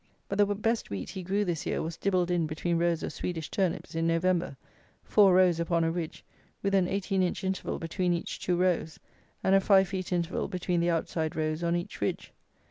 But 0.27 0.39
the 0.39 0.47
best 0.55 0.89
wheat 0.89 1.11
he 1.11 1.21
grew 1.21 1.45
this 1.45 1.67
year 1.67 1.79
was 1.83 1.95
dibbled 1.95 2.31
in 2.31 2.47
between 2.47 2.79
rows 2.79 3.03
of 3.03 3.13
Swedish 3.13 3.51
Turnips, 3.51 3.93
in 3.93 4.07
November, 4.07 4.57
four 5.03 5.31
rows 5.35 5.59
upon 5.59 5.83
a 5.83 5.91
ridge, 5.91 6.25
with 6.63 6.73
an 6.73 6.87
eighteen 6.87 7.21
inch 7.21 7.43
interval 7.43 7.77
between 7.77 8.11
each 8.11 8.39
two 8.39 8.57
rows, 8.57 8.99
and 9.43 9.53
a 9.53 9.61
five 9.61 9.89
feet 9.89 10.11
interval 10.11 10.47
between 10.47 10.79
the 10.79 10.89
outside 10.89 11.35
rows 11.35 11.61
on 11.61 11.75
each 11.75 12.01
ridge. 12.01 12.33